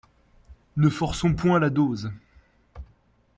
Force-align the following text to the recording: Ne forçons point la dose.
Ne 0.77 0.89
forçons 0.89 1.35
point 1.35 1.59
la 1.59 1.69
dose. 1.69 2.11